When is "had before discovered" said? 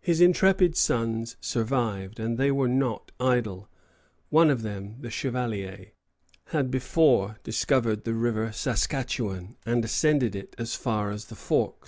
6.50-8.04